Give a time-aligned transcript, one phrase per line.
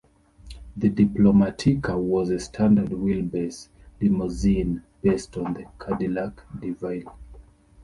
[0.75, 3.67] The Diplomatica was a standard-wheelbase
[4.01, 7.03] limousine based on the Cadillac DeVille.